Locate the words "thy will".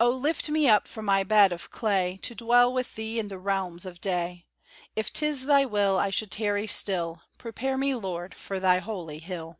5.44-5.98